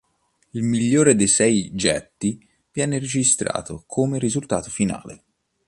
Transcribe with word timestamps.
Il 0.53 0.63
migliore 0.63 1.13
dei 1.13 1.27
sei 1.27 1.69
getti 1.75 2.43
viene 2.71 2.97
registrato 2.97 3.83
come 3.85 4.17
risultato 4.17 4.71
finale. 4.71 5.23